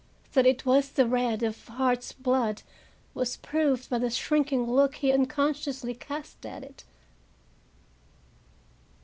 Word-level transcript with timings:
That 0.33 0.47
it 0.47 0.65
was 0.65 0.89
the 0.89 1.05
red 1.05 1.43
of 1.43 1.67
heart's 1.67 2.11
blood 2.11 2.63
was 3.13 3.37
proved 3.37 3.87
by 3.91 3.99
the 3.99 4.09
shrinking 4.09 4.65
look 4.67 4.95
he 4.95 5.11
unconsciously 5.13 5.93
cast 5.93 6.43
at 6.43 6.63
it. 6.63 6.85